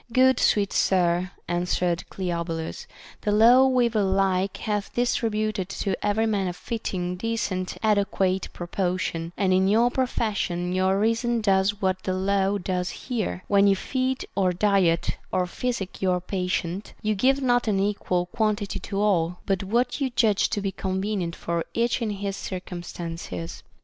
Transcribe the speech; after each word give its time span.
Good 0.11 0.39
sweet 0.39 0.73
sir, 0.73 1.29
answered 1.47 2.09
Cleobulus, 2.09 2.87
the 3.21 3.31
law 3.31 3.67
weaver 3.67 4.01
like 4.01 4.57
hath 4.57 4.91
distributed 4.95 5.69
to 5.69 5.95
every 6.03 6.25
man 6.25 6.47
a 6.47 6.53
fitting, 6.53 7.17
decent, 7.17 7.77
adequate 7.83 8.49
portion, 8.51 9.31
and 9.37 9.53
in 9.53 9.67
your 9.67 9.91
profession 9.91 10.73
your 10.73 10.99
reason 10.99 11.39
does 11.39 11.83
what 11.83 12.01
the 12.01 12.15
law 12.15 12.57
does 12.57 12.89
here,— 12.89 13.43
when 13.47 13.67
you 13.67 13.75
feed, 13.75 14.25
or 14.33 14.51
diet, 14.51 15.17
or 15.31 15.45
physic 15.45 16.01
your 16.01 16.19
patient, 16.19 16.93
you 17.03 17.13
give 17.13 17.39
not 17.39 17.67
an 17.67 17.79
equal 17.79 18.25
quantity 18.25 18.79
to 18.79 18.99
all, 18.99 19.37
but 19.45 19.63
what 19.63 20.01
you 20.01 20.09
judge 20.09 20.49
to 20.49 20.61
be 20.61 20.71
con 20.71 20.99
venient 20.99 21.35
for 21.35 21.63
each 21.75 22.01
in 22.01 22.09
his 22.09 22.35
circumstances. 22.35 23.61